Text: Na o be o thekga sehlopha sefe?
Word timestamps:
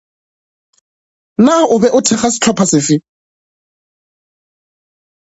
Na 1.45 1.57
o 1.73 1.75
be 1.81 1.89
o 1.97 1.99
thekga 2.07 2.29
sehlopha 2.33 2.65
sefe? 2.71 2.95